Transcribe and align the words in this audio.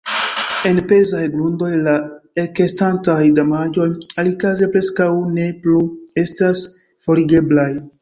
En 0.69 0.79
pezaj 0.91 1.19
grundoj 1.33 1.69
la 1.89 1.93
ekestantaj 2.45 3.19
damaĝoj 3.41 3.87
alikaze 4.25 4.73
preskaŭ 4.77 5.11
ne 5.39 5.49
plu 5.65 5.81
estas 6.27 6.69
forigeblaj. 7.07 7.73